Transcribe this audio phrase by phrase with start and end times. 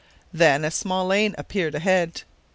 [0.33, 2.23] Then a small lane appeared ahead.